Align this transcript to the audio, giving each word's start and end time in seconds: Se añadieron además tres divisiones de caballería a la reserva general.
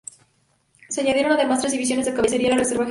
Se 0.89 1.01
añadieron 1.01 1.31
además 1.33 1.59
tres 1.61 1.73
divisiones 1.73 2.07
de 2.07 2.15
caballería 2.15 2.47
a 2.47 2.51
la 2.55 2.57
reserva 2.57 2.69
general. 2.69 2.79